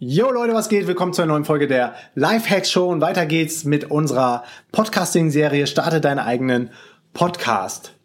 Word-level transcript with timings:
Yo 0.00 0.30
Leute, 0.30 0.54
was 0.54 0.68
geht? 0.68 0.86
Willkommen 0.86 1.12
zu 1.12 1.22
einer 1.22 1.32
neuen 1.32 1.44
Folge 1.44 1.66
der 1.66 1.96
Lifehacks 2.14 2.70
Show 2.70 2.88
und 2.88 3.00
weiter 3.00 3.26
geht's 3.26 3.64
mit 3.64 3.90
unserer 3.90 4.44
Podcasting-Serie 4.70 5.66
Starte 5.66 6.00
deinen 6.00 6.20
eigenen 6.20 6.70
Podcast. 7.14 7.96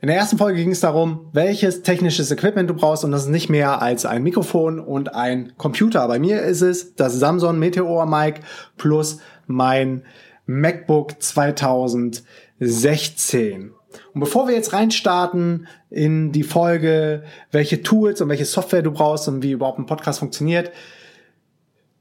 In 0.00 0.08
der 0.08 0.16
ersten 0.16 0.38
Folge 0.38 0.58
ging 0.58 0.72
es 0.72 0.80
darum, 0.80 1.28
welches 1.32 1.82
technisches 1.82 2.32
Equipment 2.32 2.68
du 2.68 2.74
brauchst 2.74 3.04
und 3.04 3.12
das 3.12 3.26
ist 3.26 3.28
nicht 3.28 3.48
mehr 3.48 3.80
als 3.80 4.06
ein 4.06 4.24
Mikrofon 4.24 4.80
und 4.80 5.14
ein 5.14 5.52
Computer. 5.56 6.08
Bei 6.08 6.18
mir 6.18 6.42
ist 6.42 6.62
es 6.62 6.96
das 6.96 7.14
Samsung 7.14 7.60
Meteor 7.60 8.04
Mic 8.04 8.40
plus 8.76 9.20
mein 9.46 10.02
MacBook 10.46 11.22
2016. 11.22 13.70
Und 14.14 14.20
bevor 14.20 14.48
wir 14.48 14.54
jetzt 14.54 14.72
reinstarten 14.72 15.66
in 15.90 16.32
die 16.32 16.42
Folge, 16.42 17.24
welche 17.50 17.82
Tools 17.82 18.20
und 18.20 18.28
welche 18.28 18.44
Software 18.44 18.82
du 18.82 18.92
brauchst 18.92 19.28
und 19.28 19.42
wie 19.42 19.52
überhaupt 19.52 19.78
ein 19.78 19.86
Podcast 19.86 20.18
funktioniert, 20.18 20.70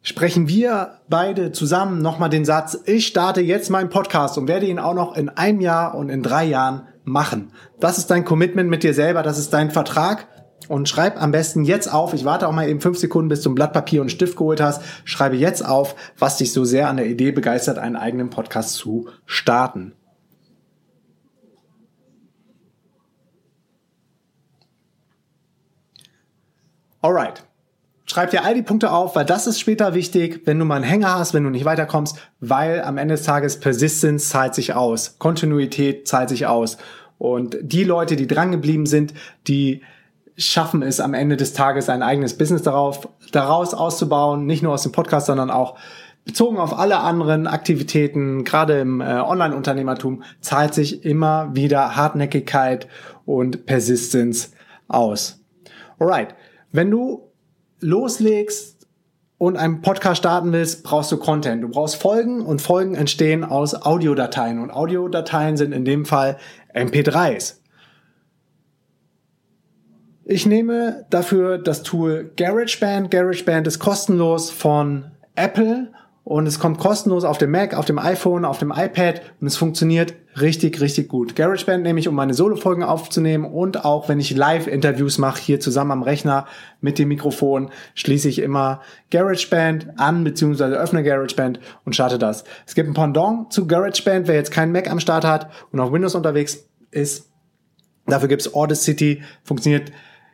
sprechen 0.01 0.47
wir 0.47 0.99
beide 1.09 1.51
zusammen 1.51 2.01
nochmal 2.01 2.29
den 2.29 2.45
Satz, 2.45 2.79
ich 2.85 3.07
starte 3.07 3.41
jetzt 3.41 3.69
meinen 3.69 3.89
Podcast 3.89 4.38
und 4.38 4.47
werde 4.47 4.66
ihn 4.66 4.79
auch 4.79 4.94
noch 4.94 5.16
in 5.16 5.29
einem 5.29 5.61
Jahr 5.61 5.95
und 5.95 6.09
in 6.09 6.23
drei 6.23 6.45
Jahren 6.45 6.88
machen. 7.03 7.52
Das 7.79 7.97
ist 7.97 8.11
dein 8.11 8.25
Commitment 8.25 8.69
mit 8.69 8.83
dir 8.83 8.94
selber, 8.94 9.23
das 9.23 9.38
ist 9.38 9.53
dein 9.53 9.72
Vertrag. 9.72 10.27
Und 10.67 10.89
schreib 10.89 11.22
am 11.22 11.31
besten 11.31 11.63
jetzt 11.63 11.94
auf, 11.94 12.13
ich 12.13 12.25
warte 12.25 12.47
auch 12.47 12.51
mal 12.51 12.67
eben 12.67 12.81
fünf 12.81 12.97
Sekunden, 12.97 13.29
bis 13.29 13.41
du 13.41 13.49
ein 13.49 13.55
Blatt 13.55 13.72
Papier 13.73 14.01
und 14.01 14.11
Stift 14.11 14.35
geholt 14.35 14.59
hast, 14.59 14.81
schreibe 15.05 15.38
jetzt 15.38 15.66
auf, 15.66 15.95
was 16.17 16.38
dich 16.38 16.51
so 16.51 16.66
sehr 16.66 16.89
an 16.89 16.97
der 16.97 17.07
Idee 17.07 17.31
begeistert, 17.31 17.77
einen 17.77 17.95
eigenen 17.95 18.29
Podcast 18.29 18.73
zu 18.73 19.07
starten. 19.25 19.94
Alright. 27.02 27.44
Schreib 28.06 28.30
dir 28.30 28.45
all 28.45 28.56
die 28.56 28.62
Punkte 28.62 28.92
auf, 28.92 29.17
weil 29.17 29.26
das 29.26 29.48
ist 29.48 29.59
später 29.59 29.94
wichtig, 29.94 30.44
wenn 30.45 30.58
du 30.58 30.64
mal 30.64 30.76
einen 30.76 30.86
Hänger 30.86 31.20
hast, 31.20 31.34
wenn 31.34 31.44
du 31.44 31.50
nicht 31.50 31.66
weiterkommst, 31.66 32.17
weil 32.40 32.81
am 32.81 32.98
Ende 32.98 33.16
des 33.16 33.23
Tages 33.23 33.59
Persistence 33.59 34.30
zahlt 34.30 34.56
sich 34.56 34.73
aus. 34.73 35.20
Kontinuität 35.20 36.08
zahlt 36.08 36.30
sich 36.30 36.48
aus. 36.48 36.78
Und 37.18 37.58
die 37.62 37.84
Leute, 37.84 38.16
die 38.16 38.28
dran 38.28 38.52
geblieben 38.52 38.86
sind, 38.86 39.14
die 39.48 39.81
schaffen 40.38 40.84
es 40.84 41.00
am 41.00 41.14
Ende 41.14 41.36
des 41.36 41.53
Tages 41.53 41.90
ein 41.90 42.03
eigenes 42.03 42.38
Business 42.38 42.62
darauf, 42.62 43.09
daraus 43.31 43.73
auszubauen, 43.73 44.45
nicht 44.45 44.64
nur 44.64 44.73
aus 44.73 44.84
dem 44.84 44.92
Podcast, 44.92 45.25
sondern 45.25 45.50
auch 45.50 45.78
bezogen 46.23 46.58
auf 46.58 46.78
alle 46.78 47.00
anderen 47.00 47.48
Aktivitäten, 47.48 48.44
gerade 48.44 48.80
im 48.80 49.02
äh, 49.02 49.06
Online-Unternehmertum, 49.06 50.23
zahlt 50.42 50.73
sich 50.73 51.03
immer 51.03 51.56
wieder 51.56 51.95
Hartnäckigkeit 51.95 52.88
und 53.25 53.66
Persistence 53.66 54.52
aus. 54.88 55.44
Alright. 56.00 56.36
Wenn 56.71 56.91
du 56.91 57.31
loslegst 57.79 58.87
und 59.37 59.55
einen 59.55 59.81
Podcast 59.81 60.19
starten 60.19 60.51
willst, 60.51 60.83
brauchst 60.83 61.11
du 61.11 61.17
Content. 61.17 61.63
Du 61.63 61.69
brauchst 61.69 61.95
Folgen 61.95 62.41
und 62.41 62.61
Folgen 62.61 62.95
entstehen 62.95 63.43
aus 63.43 63.73
Audiodateien 63.73 64.59
und 64.59 64.71
Audiodateien 64.71 65.57
sind 65.57 65.71
in 65.71 65.85
dem 65.85 66.05
Fall 66.05 66.38
MP3s. 66.73 67.57
Ich 70.25 70.45
nehme 70.45 71.06
dafür 71.09 71.57
das 71.57 71.83
Tool 71.83 72.31
GarageBand. 72.35 73.11
GarageBand 73.11 73.66
ist 73.67 73.79
kostenlos 73.79 74.51
von 74.51 75.11
Apple 75.35 75.94
und 76.27 76.45
es 76.45 76.59
kommt 76.59 76.77
kostenlos 76.77 77.23
auf 77.23 77.38
dem 77.38 77.51
Mac, 77.51 77.73
auf 77.73 77.85
dem 77.85 77.97
iPhone, 77.97 78.43
auf 78.43 78.59
dem 78.59 78.73
iPad 78.75 79.21
und 79.39 79.47
es 79.47 79.55
funktioniert 79.55 80.13
richtig, 80.41 80.81
richtig 80.81 81.07
gut. 81.07 81.38
GarageBand 81.38 81.83
nehme 81.83 82.01
ich, 82.01 82.09
um 82.09 82.15
meine 82.15 82.33
Solo-Folgen 82.33 82.83
aufzunehmen 82.83 83.45
und 83.45 83.85
auch 83.85 84.09
wenn 84.09 84.19
ich 84.19 84.35
Live-Interviews 84.35 85.19
mache, 85.19 85.41
hier 85.41 85.61
zusammen 85.61 85.91
am 85.91 86.03
Rechner 86.03 86.45
mit 86.81 86.99
dem 86.99 87.07
Mikrofon, 87.07 87.69
schließe 87.95 88.27
ich 88.27 88.39
immer 88.39 88.81
GarageBand 89.09 89.97
an, 89.97 90.25
beziehungsweise 90.25 90.75
öffne 90.75 91.01
GarageBand 91.01 91.61
und 91.85 91.93
starte 91.93 92.19
das. 92.19 92.44
Es 92.65 92.75
gibt 92.75 92.89
ein 92.89 92.94
Pendant 92.94 93.53
zu 93.53 93.65
GarageBand, 93.65 94.27
wer 94.27 94.35
jetzt 94.35 94.51
keinen 94.51 94.73
Mac 94.73 94.91
am 94.91 94.99
Start 94.99 95.23
hat 95.23 95.49
und 95.71 95.79
auf 95.79 95.94
Windows 95.94 96.13
unterwegs 96.13 96.67
ist. 96.91 97.31
Dafür 98.05 98.27
gibt's 98.27 98.53
Audacity, 98.53 99.23
funktioniert 99.44 99.94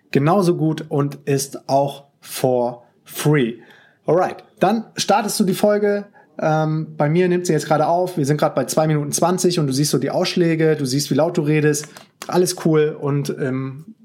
genauso 0.09 0.57
gut 0.57 0.85
und 0.89 1.19
ist 1.25 1.69
auch 1.69 2.05
for 2.19 2.81
free. 3.03 3.57
Alright, 4.05 4.43
dann 4.59 4.85
startest 4.95 5.39
du 5.39 5.43
die 5.43 5.53
Folge. 5.53 6.05
Ähm, 6.39 6.95
bei 6.97 7.09
mir 7.09 7.29
nimmt 7.29 7.45
sie 7.45 7.53
jetzt 7.53 7.67
gerade 7.67 7.87
auf. 7.87 8.17
Wir 8.17 8.25
sind 8.25 8.37
gerade 8.37 8.55
bei 8.55 8.65
zwei 8.65 8.87
Minuten 8.87 9.11
zwanzig 9.11 9.59
und 9.59 9.67
du 9.67 9.73
siehst 9.73 9.91
so 9.91 9.97
die 9.97 10.09
Ausschläge, 10.09 10.75
du 10.75 10.85
siehst, 10.85 11.11
wie 11.11 11.15
laut 11.15 11.37
du 11.37 11.41
redest. 11.41 11.87
Alles 12.27 12.65
cool 12.65 12.97
und 12.99 13.29
ähm, 13.39 13.95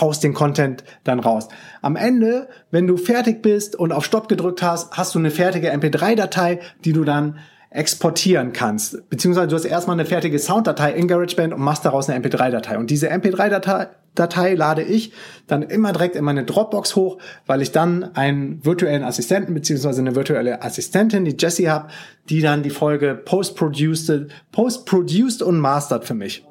haust 0.00 0.22
den 0.22 0.34
Content 0.34 0.84
dann 1.04 1.20
raus. 1.20 1.48
Am 1.82 1.96
Ende, 1.96 2.48
wenn 2.70 2.86
du 2.86 2.96
fertig 2.96 3.42
bist 3.42 3.76
und 3.76 3.92
auf 3.92 4.04
Stopp 4.04 4.28
gedrückt 4.28 4.62
hast, 4.62 4.96
hast 4.96 5.14
du 5.14 5.18
eine 5.18 5.30
fertige 5.30 5.72
MP3-Datei, 5.72 6.60
die 6.84 6.92
du 6.92 7.04
dann 7.04 7.38
exportieren 7.70 8.52
kannst. 8.52 9.08
Beziehungsweise 9.10 9.48
du 9.48 9.56
hast 9.56 9.64
erstmal 9.64 9.94
eine 9.94 10.06
fertige 10.06 10.38
Sounddatei 10.38 10.92
in 10.92 11.06
GarageBand 11.06 11.52
und 11.52 11.60
machst 11.60 11.84
daraus 11.84 12.08
eine 12.08 12.24
MP3-Datei. 12.24 12.78
Und 12.78 12.90
diese 12.90 13.10
MP3-Datei 13.10 13.88
Datei 14.18 14.54
lade 14.54 14.82
ich 14.82 15.12
dann 15.46 15.62
immer 15.62 15.92
direkt 15.92 16.16
in 16.16 16.24
meine 16.24 16.44
Dropbox 16.44 16.96
hoch, 16.96 17.18
weil 17.46 17.62
ich 17.62 17.72
dann 17.72 18.16
einen 18.16 18.64
virtuellen 18.64 19.04
Assistenten 19.04 19.54
beziehungsweise 19.54 20.00
eine 20.00 20.14
virtuelle 20.14 20.62
Assistentin, 20.62 21.24
die 21.24 21.36
Jessie 21.38 21.68
habe, 21.68 21.88
die 22.28 22.40
dann 22.40 22.62
die 22.62 22.70
Folge 22.70 23.14
post-produced, 23.14 24.26
post-produced 24.52 25.42
und 25.42 25.60
mastert 25.60 26.04
für 26.04 26.14
mich. 26.14 26.44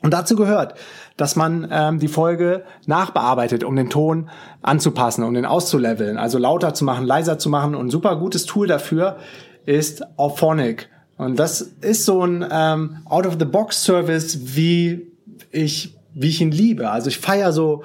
Und 0.00 0.12
dazu 0.12 0.34
gehört, 0.34 0.74
dass 1.16 1.36
man 1.36 1.68
ähm, 1.70 2.00
die 2.00 2.08
Folge 2.08 2.64
nachbearbeitet, 2.86 3.62
um 3.62 3.76
den 3.76 3.88
Ton 3.88 4.30
anzupassen, 4.60 5.22
um 5.22 5.34
den 5.34 5.46
auszuleveln, 5.46 6.16
also 6.16 6.38
lauter 6.38 6.74
zu 6.74 6.84
machen, 6.84 7.06
leiser 7.06 7.38
zu 7.38 7.50
machen. 7.50 7.76
Und 7.76 7.90
super 7.90 8.16
gutes 8.16 8.44
Tool 8.44 8.66
dafür 8.66 9.18
ist 9.66 10.02
Auphonic. 10.18 10.88
Und 11.16 11.38
das 11.38 11.60
ist 11.80 12.04
so 12.04 12.24
ein 12.24 12.44
ähm, 12.50 12.98
Out-of-the-Box-Service, 13.04 14.56
wie 14.56 15.06
ich 15.50 15.96
wie 16.14 16.28
ich 16.28 16.40
ihn 16.40 16.50
liebe. 16.50 16.90
Also 16.90 17.08
ich 17.08 17.18
feiere 17.18 17.52
so, 17.52 17.82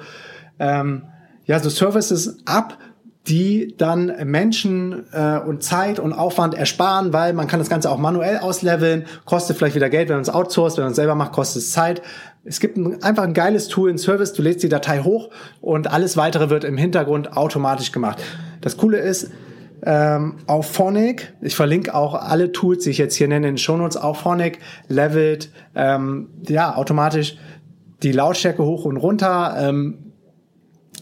ähm, 0.58 1.02
ja, 1.46 1.58
so 1.58 1.70
Services 1.70 2.38
ab, 2.44 2.78
die 3.26 3.74
dann 3.76 4.12
Menschen 4.24 5.04
äh, 5.12 5.38
und 5.38 5.62
Zeit 5.62 5.98
und 5.98 6.14
Aufwand 6.14 6.54
ersparen, 6.54 7.12
weil 7.12 7.34
man 7.34 7.46
kann 7.46 7.58
das 7.58 7.68
Ganze 7.68 7.90
auch 7.90 7.98
manuell 7.98 8.38
ausleveln, 8.38 9.04
kostet 9.26 9.58
vielleicht 9.58 9.74
wieder 9.74 9.90
Geld, 9.90 10.08
wenn 10.08 10.16
man 10.16 10.22
es 10.22 10.30
outsourced, 10.30 10.78
wenn 10.78 10.84
man 10.84 10.92
es 10.92 10.96
selber 10.96 11.14
macht, 11.14 11.32
kostet 11.32 11.62
es 11.62 11.72
Zeit. 11.72 12.00
Es 12.44 12.58
gibt 12.58 12.78
ein, 12.78 13.02
einfach 13.02 13.24
ein 13.24 13.34
geiles 13.34 13.68
Tool 13.68 13.90
in 13.90 13.98
Service, 13.98 14.32
du 14.32 14.40
lädst 14.40 14.62
die 14.62 14.70
Datei 14.70 15.00
hoch 15.00 15.28
und 15.60 15.90
alles 15.90 16.16
weitere 16.16 16.48
wird 16.48 16.64
im 16.64 16.78
Hintergrund 16.78 17.36
automatisch 17.36 17.92
gemacht. 17.92 18.22
Das 18.62 18.78
Coole 18.78 18.98
ist, 18.98 19.30
ähm, 19.82 20.36
auf 20.46 20.72
Phonic, 20.72 21.34
ich 21.40 21.54
verlinke 21.54 21.94
auch 21.94 22.14
alle 22.14 22.52
Tools, 22.52 22.84
die 22.84 22.90
ich 22.90 22.98
jetzt 22.98 23.14
hier 23.14 23.28
nenne 23.28 23.48
in 23.48 23.54
den 23.54 23.58
Shownotes, 23.58 23.96
auf 23.96 24.20
Phonic 24.20 24.58
levelt 24.88 25.50
ähm, 25.74 26.30
ja 26.48 26.74
automatisch 26.76 27.36
die 28.02 28.12
Lautstärke 28.12 28.64
hoch 28.64 28.84
und 28.84 28.96
runter, 28.96 29.56
ähm, 29.58 30.12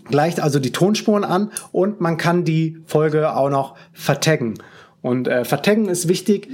gleicht 0.04 0.40
also 0.40 0.58
die 0.58 0.72
Tonspuren 0.72 1.24
an 1.24 1.50
und 1.72 2.00
man 2.00 2.16
kann 2.16 2.44
die 2.44 2.78
Folge 2.86 3.34
auch 3.34 3.50
noch 3.50 3.76
vertaggen. 3.92 4.54
Und 5.02 5.28
äh, 5.28 5.44
vertaggen 5.44 5.86
ist 5.86 6.08
wichtig 6.08 6.48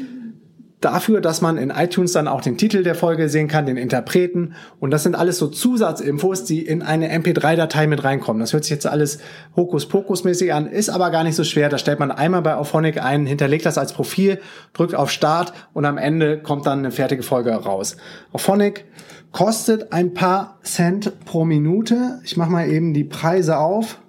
dafür, 0.85 1.21
dass 1.21 1.41
man 1.41 1.57
in 1.57 1.71
iTunes 1.71 2.13
dann 2.13 2.29
auch 2.29 2.41
den 2.41 2.59
Titel 2.59 2.83
der 2.83 2.95
Folge 2.95 3.29
sehen 3.29 3.49
kann, 3.49 3.67
den 3.67 3.77
Interpreten. 3.77 4.55
Und 4.81 4.91
das 4.91 5.03
sind 5.03 5.15
alles 5.15 5.39
so 5.39 5.49
Zusatzinfos, 5.49 6.45
die 6.45 6.65
in 6.65 6.83
eine 6.83 7.13
MP3-Datei 7.13 7.87
mit 7.87 8.05
reinkommen. 8.05 8.41
Das 8.41 8.53
hört 8.53 8.65
sich 8.65 8.73
jetzt 8.73 8.87
alles 8.87 9.19
Hokuspokus-mäßig 9.57 10.53
an, 10.53 10.67
ist 10.67 10.91
aber 10.91 11.11
gar 11.11 11.25
nicht 11.25 11.37
so 11.37 11.45
schwer. 11.45 11.69
Da 11.69 11.79
stellt 11.79 11.99
man 11.99 12.11
einmal 12.11 12.43
bei 12.43 12.55
Auphonic 12.57 13.03
ein, 13.03 13.27
hinterlegt 13.27 13.65
das 13.65 13.79
als 13.79 13.93
Profil, 13.93 14.41
drückt 14.73 14.95
auf 14.95 15.11
Start 15.11 15.53
und 15.73 15.85
am 15.85 15.99
Ende 15.99 16.39
kommt 16.39 16.67
dann 16.67 16.81
eine 16.81 16.91
fertige 16.91 17.23
Folge 17.23 17.53
raus. 17.53 17.97
Auphonic 18.33 18.85
kostet 19.33 19.93
ein 19.93 20.15
paar 20.15 20.59
Cent 20.63 21.25
pro 21.25 21.45
Minute. 21.45 22.21
Ich 22.25 22.37
mache 22.37 22.51
mal 22.51 22.69
eben 22.69 22.93
die 22.93 23.05
Preise 23.05 23.59
auf, 23.59 24.01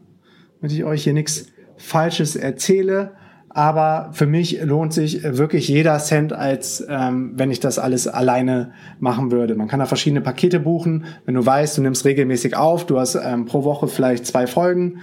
damit 0.59 0.75
ich 0.75 0.83
euch 0.83 1.03
hier 1.03 1.13
nichts 1.13 1.47
Falsches 1.77 2.35
erzähle. 2.35 3.13
Aber 3.53 4.09
für 4.13 4.25
mich 4.25 4.61
lohnt 4.63 4.93
sich 4.93 5.23
wirklich 5.23 5.67
jeder 5.67 5.99
Cent, 5.99 6.33
als 6.33 6.83
ähm, 6.89 7.33
wenn 7.35 7.51
ich 7.51 7.59
das 7.59 7.77
alles 7.77 8.07
alleine 8.07 8.71
machen 8.99 9.31
würde. 9.31 9.53
Man 9.53 9.67
kann 9.67 9.79
da 9.79 9.85
verschiedene 9.85 10.21
Pakete 10.21 10.59
buchen. 10.59 11.05
Wenn 11.25 11.35
du 11.35 11.45
weißt, 11.45 11.77
du 11.77 11.83
nimmst 11.83 12.03
regelmäßig 12.03 12.57
auf, 12.57 12.85
du 12.85 12.99
hast 12.99 13.15
ähm, 13.15 13.45
pro 13.45 13.63
Woche 13.63 13.87
vielleicht 13.87 14.25
zwei 14.25 14.47
Folgen 14.47 15.01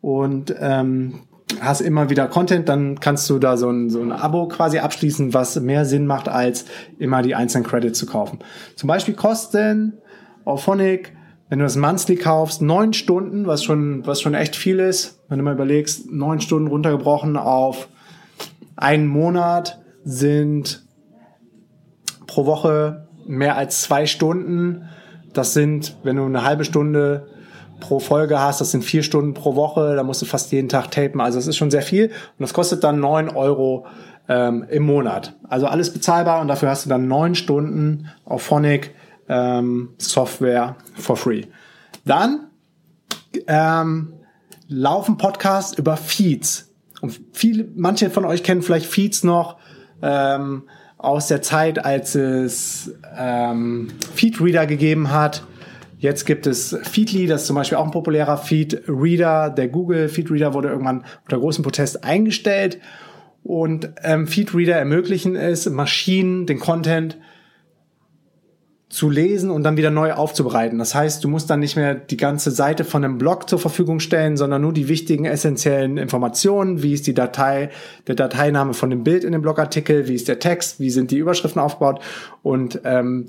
und 0.00 0.54
ähm, 0.58 1.20
hast 1.60 1.80
immer 1.80 2.10
wieder 2.10 2.26
Content, 2.26 2.68
dann 2.68 2.98
kannst 2.98 3.30
du 3.30 3.38
da 3.38 3.56
so 3.56 3.70
ein, 3.70 3.90
so 3.90 4.02
ein 4.02 4.10
Abo 4.12 4.48
quasi 4.48 4.78
abschließen, 4.78 5.32
was 5.32 5.60
mehr 5.60 5.84
Sinn 5.84 6.06
macht, 6.06 6.28
als 6.28 6.64
immer 6.98 7.22
die 7.22 7.36
einzelnen 7.36 7.64
Credits 7.64 7.98
zu 7.98 8.06
kaufen. 8.06 8.40
Zum 8.74 8.88
Beispiel 8.88 9.14
kosten 9.14 9.98
Auphonic, 10.44 11.12
wenn 11.48 11.58
du 11.58 11.64
das 11.64 11.76
Monthly 11.76 12.16
kaufst, 12.16 12.60
neun 12.60 12.92
Stunden, 12.92 13.46
was 13.46 13.64
schon, 13.64 14.06
was 14.06 14.20
schon 14.20 14.34
echt 14.34 14.54
viel 14.54 14.78
ist. 14.80 15.20
Wenn 15.28 15.38
du 15.38 15.44
mal 15.44 15.54
überlegst, 15.54 16.10
neun 16.10 16.40
Stunden 16.40 16.68
runtergebrochen 16.68 17.36
auf 17.36 17.88
einen 18.76 19.06
Monat 19.06 19.80
sind 20.04 20.84
pro 22.26 22.46
Woche 22.46 23.08
mehr 23.26 23.56
als 23.56 23.82
zwei 23.82 24.06
Stunden. 24.06 24.88
Das 25.32 25.54
sind, 25.54 25.96
wenn 26.02 26.16
du 26.16 26.24
eine 26.24 26.44
halbe 26.44 26.64
Stunde 26.64 27.28
pro 27.80 27.98
Folge 27.98 28.40
hast, 28.40 28.60
das 28.60 28.70
sind 28.70 28.84
vier 28.84 29.02
Stunden 29.02 29.34
pro 29.34 29.54
Woche, 29.54 29.94
da 29.94 30.02
musst 30.02 30.20
du 30.22 30.26
fast 30.26 30.52
jeden 30.52 30.68
Tag 30.68 30.90
tapen. 30.90 31.20
Also 31.20 31.38
es 31.38 31.46
ist 31.46 31.56
schon 31.56 31.70
sehr 31.70 31.82
viel 31.82 32.06
und 32.06 32.40
das 32.40 32.52
kostet 32.52 32.84
dann 32.84 33.00
neun 33.00 33.28
Euro 33.28 33.86
ähm, 34.28 34.64
im 34.68 34.84
Monat. 34.84 35.34
Also 35.48 35.66
alles 35.66 35.92
bezahlbar 35.92 36.40
und 36.40 36.48
dafür 36.48 36.70
hast 36.70 36.84
du 36.84 36.90
dann 36.90 37.08
neun 37.08 37.34
Stunden 37.34 38.08
auf 38.24 38.42
Phonic 38.42 38.94
ähm, 39.28 39.90
Software 39.98 40.76
for 40.94 41.16
free. 41.16 41.44
Dann 42.04 42.48
ähm, 43.46 44.14
laufen 44.68 45.16
Podcasts 45.16 45.76
über 45.76 45.96
Feeds. 45.96 46.72
Und 47.00 47.20
viele, 47.32 47.66
manche 47.76 48.10
von 48.10 48.24
euch 48.24 48.42
kennen 48.42 48.62
vielleicht 48.62 48.86
Feeds 48.86 49.24
noch 49.24 49.58
ähm, 50.02 50.64
aus 50.96 51.28
der 51.28 51.42
Zeit, 51.42 51.84
als 51.84 52.14
es 52.14 52.92
ähm, 53.16 53.88
Feedreader 54.14 54.66
gegeben 54.66 55.10
hat. 55.10 55.44
Jetzt 55.98 56.26
gibt 56.26 56.46
es 56.46 56.76
Feedly, 56.82 57.26
das 57.26 57.42
ist 57.42 57.46
zum 57.48 57.56
Beispiel 57.56 57.78
auch 57.78 57.84
ein 57.84 57.90
populärer 57.90 58.36
Feedreader. 58.36 59.50
Der 59.50 59.68
Google 59.68 60.08
Feedreader 60.08 60.54
wurde 60.54 60.68
irgendwann 60.68 61.04
unter 61.24 61.38
großem 61.38 61.64
Protest 61.64 62.04
eingestellt. 62.04 62.78
Und 63.42 63.90
ähm, 64.02 64.26
Feedreader 64.26 64.76
ermöglichen 64.76 65.34
es, 65.34 65.68
Maschinen 65.68 66.46
den 66.46 66.58
Content 66.58 67.16
zu 68.88 69.10
lesen 69.10 69.50
und 69.50 69.64
dann 69.64 69.76
wieder 69.76 69.90
neu 69.90 70.14
aufzubereiten. 70.14 70.78
Das 70.78 70.94
heißt, 70.94 71.22
du 71.22 71.28
musst 71.28 71.50
dann 71.50 71.60
nicht 71.60 71.76
mehr 71.76 71.94
die 71.94 72.16
ganze 72.16 72.50
Seite 72.50 72.84
von 72.84 73.04
einem 73.04 73.18
Blog 73.18 73.48
zur 73.48 73.58
Verfügung 73.58 74.00
stellen, 74.00 74.38
sondern 74.38 74.62
nur 74.62 74.72
die 74.72 74.88
wichtigen 74.88 75.26
essentiellen 75.26 75.98
Informationen. 75.98 76.82
Wie 76.82 76.94
ist 76.94 77.06
die 77.06 77.12
Datei, 77.12 77.68
der 78.06 78.14
Dateiname 78.14 78.72
von 78.72 78.88
dem 78.88 79.04
Bild 79.04 79.24
in 79.24 79.32
dem 79.32 79.42
Blogartikel? 79.42 80.08
Wie 80.08 80.14
ist 80.14 80.26
der 80.26 80.38
Text? 80.38 80.80
Wie 80.80 80.90
sind 80.90 81.10
die 81.10 81.18
Überschriften 81.18 81.60
aufgebaut? 81.60 82.00
Und 82.42 82.80
ähm, 82.84 83.28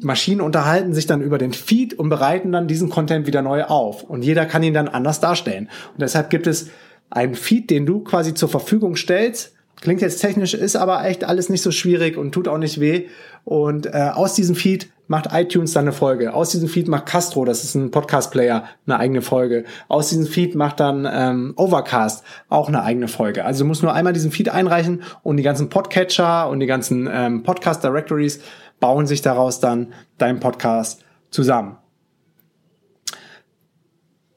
Maschinen 0.00 0.40
unterhalten 0.40 0.94
sich 0.94 1.06
dann 1.06 1.20
über 1.20 1.36
den 1.36 1.52
Feed 1.52 1.92
und 1.94 2.08
bereiten 2.08 2.52
dann 2.52 2.68
diesen 2.68 2.88
Content 2.88 3.26
wieder 3.26 3.42
neu 3.42 3.64
auf. 3.64 4.02
Und 4.02 4.22
jeder 4.22 4.46
kann 4.46 4.62
ihn 4.62 4.74
dann 4.74 4.88
anders 4.88 5.20
darstellen. 5.20 5.68
Und 5.92 6.00
deshalb 6.00 6.30
gibt 6.30 6.46
es 6.46 6.70
einen 7.10 7.34
Feed, 7.34 7.68
den 7.68 7.84
du 7.84 8.00
quasi 8.00 8.32
zur 8.32 8.48
Verfügung 8.48 8.96
stellst. 8.96 9.54
Klingt 9.82 10.00
jetzt 10.00 10.20
technisch, 10.20 10.54
ist 10.54 10.76
aber 10.76 11.04
echt 11.04 11.24
alles 11.24 11.48
nicht 11.48 11.60
so 11.60 11.72
schwierig 11.72 12.16
und 12.16 12.30
tut 12.30 12.46
auch 12.46 12.56
nicht 12.56 12.78
weh. 12.78 13.08
Und 13.44 13.86
äh, 13.86 14.10
aus 14.14 14.34
diesem 14.34 14.54
Feed 14.54 14.88
macht 15.08 15.30
iTunes 15.32 15.72
dann 15.72 15.86
eine 15.86 15.92
Folge. 15.92 16.32
Aus 16.34 16.50
diesem 16.50 16.68
Feed 16.68 16.86
macht 16.86 17.06
Castro, 17.06 17.44
das 17.44 17.64
ist 17.64 17.74
ein 17.74 17.90
Podcast-Player, 17.90 18.64
eine 18.86 18.98
eigene 19.00 19.22
Folge. 19.22 19.64
Aus 19.88 20.10
diesem 20.10 20.26
Feed 20.26 20.54
macht 20.54 20.78
dann 20.78 21.08
ähm, 21.12 21.54
Overcast 21.56 22.22
auch 22.48 22.68
eine 22.68 22.84
eigene 22.84 23.08
Folge. 23.08 23.44
Also 23.44 23.64
du 23.64 23.68
musst 23.68 23.82
nur 23.82 23.92
einmal 23.92 24.12
diesen 24.12 24.30
Feed 24.30 24.50
einreichen 24.50 25.02
und 25.24 25.36
die 25.36 25.42
ganzen 25.42 25.68
Podcatcher 25.68 26.48
und 26.48 26.60
die 26.60 26.66
ganzen 26.66 27.10
ähm, 27.12 27.42
Podcast-Directories 27.42 28.38
bauen 28.78 29.08
sich 29.08 29.20
daraus 29.20 29.58
dann 29.58 29.92
dein 30.16 30.38
Podcast 30.38 31.04
zusammen. 31.30 31.81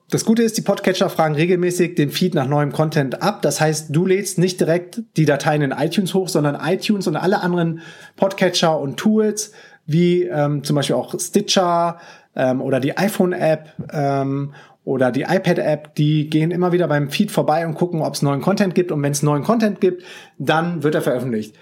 Das 0.10 0.24
Gute 0.24 0.44
ist, 0.44 0.56
die 0.56 0.62
Podcatcher 0.62 1.10
fragen 1.10 1.34
regelmäßig 1.34 1.96
den 1.96 2.12
Feed 2.12 2.36
nach 2.36 2.48
neuem 2.48 2.72
Content 2.72 3.24
ab. 3.24 3.42
Das 3.42 3.60
heißt, 3.60 3.88
du 3.90 4.06
lädst 4.06 4.38
nicht 4.38 4.60
direkt 4.60 5.02
die 5.18 5.26
Dateien 5.26 5.64
in 5.64 5.72
iTunes 5.72 6.14
hoch, 6.14 6.30
sondern 6.30 6.56
iTunes 6.64 7.08
und 7.08 7.16
alle 7.16 7.42
anderen 7.42 7.82
Podcatcher 8.16 8.80
und 8.80 8.98
Tools, 8.98 9.52
wie 9.88 10.24
ähm, 10.24 10.64
zum 10.64 10.76
Beispiel 10.76 10.96
auch 10.96 11.20
Stitcher 11.20 11.98
ähm, 12.36 12.62
oder 12.62 12.80
die 12.80 12.96
iPhone-App 12.96 13.74
ähm, 13.92 14.54
oder 14.84 15.12
die 15.12 15.24
iPad-App, 15.24 15.96
die 15.96 16.30
gehen 16.30 16.52
immer 16.52 16.72
wieder 16.72 16.88
beim 16.88 17.10
Feed 17.10 17.32
vorbei 17.32 17.66
und 17.66 17.74
gucken, 17.74 18.04
ob 18.04 18.14
es 18.14 18.22
neuen 18.22 18.42
Content 18.42 18.76
gibt. 18.76 18.92
Und 18.92 19.02
wenn 19.02 19.12
es 19.12 19.24
neuen 19.24 19.44
Content 19.44 19.82
gibt, 19.82 20.04
dann 20.38 20.84
wird 20.84 20.94
er 20.94 21.02
veröffentlicht. 21.02 21.56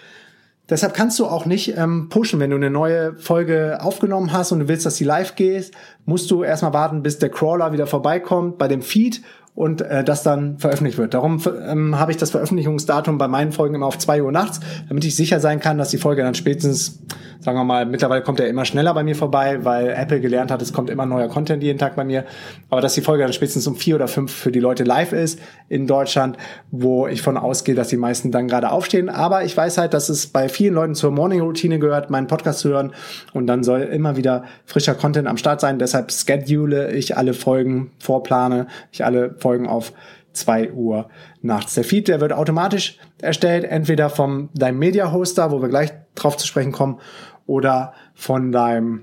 Deshalb 0.70 0.94
kannst 0.94 1.20
du 1.20 1.26
auch 1.26 1.46
nicht 1.46 1.78
ähm, 1.78 2.08
pushen, 2.08 2.40
wenn 2.40 2.50
du 2.50 2.56
eine 2.56 2.70
neue 2.70 3.16
Folge 3.16 3.80
aufgenommen 3.82 4.32
hast 4.32 4.54
und 4.54 4.60
du 4.60 4.68
willst, 4.70 4.86
dass 4.86 4.96
die 4.96 5.04
live 5.04 5.36
geht, 5.36 5.72
musst 6.06 6.32
du 6.32 6.44
erstmal 6.44 6.74
warten, 6.74 7.04
bis 7.04 7.20
der 7.20 7.30
Crawler 7.30 7.74
wieder 7.74 7.86
vorbeikommt. 7.86 8.58
Bei 8.58 8.70
dem 8.70 8.82
Feed 8.82 9.22
und 9.56 9.82
äh, 9.82 10.04
das 10.04 10.24
dann 10.24 10.58
veröffentlicht 10.58 10.98
wird. 10.98 11.14
Darum 11.14 11.40
ähm, 11.68 12.00
habe 12.00 12.12
ich 12.12 12.18
das 12.18 12.32
Veröffentlichungsdatum 12.32 13.20
bei 13.20 13.28
meinen 13.28 13.52
Folgen 13.52 13.76
immer 13.76 13.86
auf 13.86 14.00
zwei 14.00 14.24
Uhr 14.24 14.32
nachts, 14.32 14.60
damit 14.88 15.06
ich 15.06 15.16
sicher 15.16 15.40
sein 15.40 15.60
kann, 15.60 15.78
dass 15.78 15.90
die 15.90 15.98
Folge 15.98 16.24
dann 16.24 16.34
spätestens, 16.34 17.00
sagen 17.40 17.58
wir 17.58 17.64
mal, 17.64 17.86
mittlerweile 17.86 18.24
kommt 18.24 18.40
er 18.40 18.48
immer 18.48 18.66
schneller 18.66 18.96
bei 18.96 19.04
mir 19.04 19.16
vorbei, 19.16 19.64
weil 19.64 19.90
Apple 19.90 20.22
gelernt 20.22 20.50
hat, 20.50 20.62
es 20.64 20.74
kommt 20.74 20.90
immer 20.90 21.06
neuer 21.06 21.28
Content 21.28 21.62
jeden 21.62 21.78
Tag 21.78 21.96
bei 21.96 22.04
mir. 22.04 22.26
Aber 22.72 22.82
dass 22.82 22.96
die 22.96 23.02
Folge 23.02 23.24
dann 23.24 23.34
spätestens 23.34 23.68
um 23.68 23.76
vier 23.76 23.96
oder 23.96 24.08
fünf 24.08 24.32
für 24.32 24.52
die 24.52 24.60
Leute 24.60 24.84
live 24.84 25.14
ist 25.14 25.40
in 25.70 25.86
Deutschland, 25.86 26.38
wo 26.72 27.06
ich 27.06 27.22
von 27.22 27.38
ausgehe, 27.38 27.76
dass 27.76 27.90
die 27.90 27.98
meisten 27.98 28.32
dann 28.32 28.48
gerade 28.48 28.72
aufstehen. 28.72 29.10
Aber 29.10 29.44
ich 29.44 29.56
weiß 29.56 29.78
halt, 29.78 29.94
dass 29.94 30.10
es 30.10 30.26
bei 30.26 30.50
vielen 30.50 30.74
Leuten 30.74 30.96
zur 30.96 31.12
Morning-Routine 31.12 31.78
gehört, 31.78 32.10
meinen 32.10 32.26
Podcast 32.26 32.60
zu 32.60 32.70
hören. 32.70 32.92
Und 33.34 33.46
dann 33.46 33.64
soll 33.64 33.82
immer 33.82 34.18
wieder 34.18 34.46
frischer 34.66 34.96
Content 34.96 35.28
am 35.28 35.38
Start 35.38 35.62
sein. 35.62 35.78
Deshalb 35.78 36.12
schedule 36.12 36.92
ich 36.92 37.16
alle 37.18 37.36
Folgen, 37.36 37.92
vorplane 38.00 38.66
ich 38.92 39.06
alle 39.06 39.36
Folgen 39.44 39.68
auf 39.68 39.94
2 40.34 40.72
Uhr 40.72 41.10
nachts. 41.42 41.76
Der 41.76 41.84
Feed, 41.84 42.08
der 42.08 42.20
wird 42.20 42.34
automatisch 42.34 42.98
erstellt, 43.22 43.66
entweder 43.66 44.10
vom 44.10 44.50
deinem 44.54 44.80
Media 44.80 45.12
Hoster, 45.12 45.52
wo 45.52 45.62
wir 45.62 45.70
gleich 45.70 45.92
drauf 46.16 46.38
zu 46.38 46.48
sprechen 46.48 46.72
kommen, 46.72 47.00
oder 47.46 47.94
von 48.16 48.52
deinem 48.52 49.02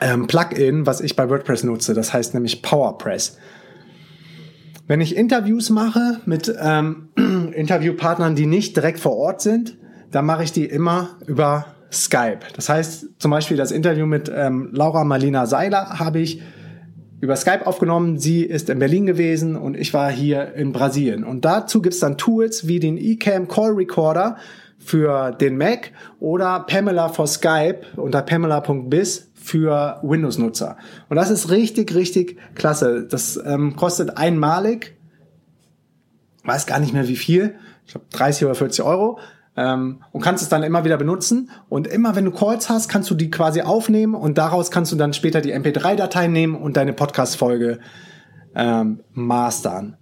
ähm, 0.00 0.26
Plugin, 0.26 0.86
was 0.86 1.00
ich 1.00 1.16
bei 1.16 1.28
WordPress 1.28 1.64
nutze. 1.64 1.94
Das 1.94 2.12
heißt 2.12 2.34
nämlich 2.34 2.62
PowerPress. 2.62 3.38
Wenn 4.86 5.00
ich 5.00 5.16
Interviews 5.16 5.70
mache 5.70 6.20
mit 6.24 6.54
ähm, 6.60 7.08
Interviewpartnern, 7.54 8.34
die 8.34 8.46
nicht 8.46 8.76
direkt 8.76 9.00
vor 9.00 9.16
Ort 9.16 9.40
sind, 9.40 9.76
dann 10.10 10.24
mache 10.24 10.44
ich 10.44 10.52
die 10.52 10.64
immer 10.64 11.16
über 11.26 11.66
Skype. 11.92 12.40
Das 12.54 12.68
heißt 12.68 13.06
zum 13.18 13.30
Beispiel 13.30 13.56
das 13.56 13.70
Interview 13.70 14.06
mit 14.06 14.30
ähm, 14.34 14.70
Laura 14.72 15.04
Marlina 15.04 15.46
Seiler 15.46 15.98
habe 15.98 16.20
ich 16.20 16.42
über 17.20 17.36
Skype 17.36 17.66
aufgenommen. 17.66 18.18
Sie 18.18 18.42
ist 18.42 18.70
in 18.70 18.78
Berlin 18.78 19.06
gewesen 19.06 19.56
und 19.56 19.76
ich 19.76 19.92
war 19.94 20.10
hier 20.10 20.54
in 20.54 20.72
Brasilien. 20.72 21.24
Und 21.24 21.44
dazu 21.44 21.82
gibt's 21.82 21.98
dann 22.00 22.16
Tools 22.18 22.68
wie 22.68 22.80
den 22.80 22.96
eCam 22.96 23.48
Call 23.48 23.72
Recorder 23.72 24.36
für 24.78 25.32
den 25.32 25.56
Mac 25.56 25.92
oder 26.20 26.60
Pamela 26.60 27.08
for 27.08 27.26
Skype 27.26 27.80
unter 27.96 28.22
pamela.biz 28.22 29.30
für 29.34 29.98
Windows-Nutzer. 30.02 30.76
Und 31.08 31.16
das 31.16 31.30
ist 31.30 31.50
richtig, 31.50 31.94
richtig 31.94 32.38
klasse. 32.54 33.06
Das 33.08 33.40
ähm, 33.44 33.76
kostet 33.76 34.16
einmalig, 34.16 34.96
weiß 36.44 36.66
gar 36.66 36.78
nicht 36.78 36.92
mehr 36.92 37.08
wie 37.08 37.16
viel, 37.16 37.54
ich 37.86 37.92
glaube 37.92 38.06
30 38.10 38.44
oder 38.44 38.54
40 38.54 38.84
Euro 38.84 39.18
ähm, 39.58 40.04
und 40.12 40.22
kannst 40.22 40.44
es 40.44 40.48
dann 40.48 40.62
immer 40.62 40.84
wieder 40.84 40.96
benutzen. 40.96 41.50
Und 41.68 41.88
immer 41.88 42.14
wenn 42.14 42.24
du 42.24 42.30
Calls 42.30 42.70
hast, 42.70 42.88
kannst 42.88 43.10
du 43.10 43.14
die 43.16 43.28
quasi 43.28 43.62
aufnehmen 43.62 44.14
und 44.14 44.38
daraus 44.38 44.70
kannst 44.70 44.92
du 44.92 44.96
dann 44.96 45.12
später 45.12 45.40
die 45.40 45.52
MP3-Datei 45.52 46.28
nehmen 46.28 46.54
und 46.54 46.76
deine 46.76 46.92
Podcast-Folge 46.92 47.80
ähm, 48.54 49.00
mastern. 49.12 49.96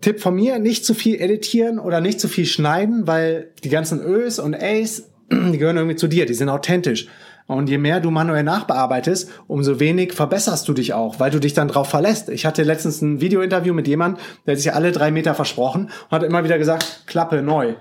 Tipp 0.00 0.20
von 0.20 0.34
mir, 0.34 0.58
nicht 0.58 0.86
zu 0.86 0.94
viel 0.94 1.20
editieren 1.20 1.78
oder 1.78 2.00
nicht 2.00 2.18
zu 2.18 2.28
viel 2.28 2.46
schneiden, 2.46 3.06
weil 3.06 3.52
die 3.62 3.68
ganzen 3.68 4.00
Ös 4.00 4.38
und 4.38 4.54
A's, 4.54 5.10
die 5.30 5.58
gehören 5.58 5.76
irgendwie 5.76 5.96
zu 5.96 6.08
dir, 6.08 6.24
die 6.24 6.34
sind 6.34 6.48
authentisch. 6.48 7.08
Und 7.46 7.68
je 7.68 7.78
mehr 7.78 8.00
du 8.00 8.10
manuell 8.10 8.42
nachbearbeitest, 8.42 9.30
umso 9.46 9.78
wenig 9.78 10.12
verbesserst 10.12 10.66
du 10.66 10.72
dich 10.72 10.94
auch, 10.94 11.20
weil 11.20 11.30
du 11.30 11.38
dich 11.38 11.54
dann 11.54 11.68
drauf 11.68 11.88
verlässt. 11.88 12.28
Ich 12.28 12.44
hatte 12.44 12.64
letztens 12.64 13.00
ein 13.02 13.20
Videointerview 13.20 13.72
mit 13.72 13.86
jemandem, 13.86 14.20
der 14.46 14.54
hat 14.54 14.60
sich 14.60 14.74
alle 14.74 14.90
drei 14.90 15.12
Meter 15.12 15.34
versprochen 15.34 15.84
und 15.84 16.10
hat 16.10 16.24
immer 16.24 16.42
wieder 16.42 16.58
gesagt, 16.58 17.04
Klappe 17.06 17.42
neu, 17.42 17.74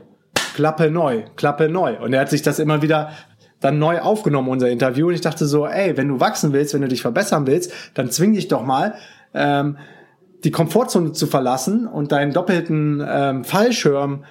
Klappe 0.54 0.92
neu, 0.92 1.24
Klappe 1.36 1.68
neu. 1.68 1.98
Und 2.00 2.14
er 2.14 2.22
hat 2.22 2.30
sich 2.30 2.44
das 2.44 2.60
immer 2.60 2.84
wieder 2.84 3.10
dann 3.60 3.80
neu 3.80 4.00
aufgenommen, 4.00 4.50
unser 4.50 4.70
Interview. 4.70 5.08
Und 5.08 5.16
ich 5.16 5.22
dachte 5.22 5.48
so, 5.48 5.66
ey, 5.66 5.98
wenn 5.98 6.10
du 6.10 6.20
wachsen 6.20 6.54
willst, 6.54 6.76
wenn 6.76 6.82
du 6.82 6.88
dich 6.88 7.02
verbessern 7.02 7.48
willst, 7.48 7.74
dann 7.96 8.12
zwing 8.12 8.34
dich 8.34 8.48
doch 8.48 8.64
mal, 8.64 8.94
ähm, 9.34 9.78
die 10.44 10.52
Komfortzone 10.52 11.14
zu 11.14 11.26
verlassen 11.26 11.88
und 11.88 12.12
deinen 12.12 12.32
doppelten 12.32 13.04
ähm, 13.08 13.44
Fallschirm 13.44 14.26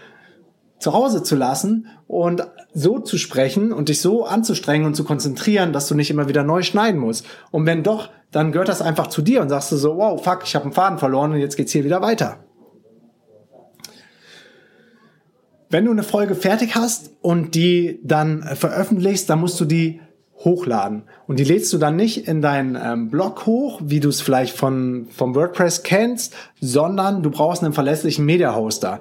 zu 0.84 0.92
Hause 0.92 1.22
zu 1.22 1.34
lassen 1.34 1.86
und 2.06 2.46
so 2.74 2.98
zu 2.98 3.16
sprechen 3.16 3.72
und 3.72 3.88
dich 3.88 4.02
so 4.02 4.26
anzustrengen 4.26 4.86
und 4.86 4.94
zu 4.94 5.02
konzentrieren, 5.02 5.72
dass 5.72 5.88
du 5.88 5.94
nicht 5.94 6.10
immer 6.10 6.28
wieder 6.28 6.42
neu 6.42 6.62
schneiden 6.62 7.00
musst. 7.00 7.24
Und 7.50 7.64
wenn 7.64 7.82
doch, 7.82 8.10
dann 8.30 8.52
gehört 8.52 8.68
das 8.68 8.82
einfach 8.82 9.06
zu 9.06 9.22
dir 9.22 9.40
und 9.40 9.48
sagst 9.48 9.72
du 9.72 9.76
so, 9.76 9.96
wow, 9.96 10.22
fuck, 10.22 10.40
ich 10.44 10.54
habe 10.54 10.66
einen 10.66 10.74
Faden 10.74 10.98
verloren 10.98 11.32
und 11.32 11.38
jetzt 11.38 11.56
geht's 11.56 11.72
hier 11.72 11.84
wieder 11.84 12.02
weiter. 12.02 12.44
Wenn 15.70 15.86
du 15.86 15.90
eine 15.90 16.02
Folge 16.02 16.34
fertig 16.34 16.74
hast 16.74 17.12
und 17.22 17.54
die 17.54 17.98
dann 18.04 18.42
veröffentlichst, 18.42 19.30
dann 19.30 19.40
musst 19.40 19.58
du 19.58 19.64
die 19.64 20.02
hochladen. 20.44 21.04
Und 21.26 21.38
die 21.38 21.44
lädst 21.44 21.72
du 21.72 21.78
dann 21.78 21.96
nicht 21.96 22.28
in 22.28 22.42
deinen 22.42 22.76
ähm, 22.76 23.08
Blog 23.08 23.46
hoch, 23.46 23.80
wie 23.82 24.00
du 24.00 24.10
es 24.10 24.20
vielleicht 24.20 24.54
von, 24.54 25.06
vom 25.08 25.34
WordPress 25.34 25.82
kennst, 25.82 26.34
sondern 26.60 27.22
du 27.22 27.30
brauchst 27.30 27.64
einen 27.64 27.72
verlässlichen 27.72 28.26
Media 28.26 28.54
Hoster. 28.54 29.00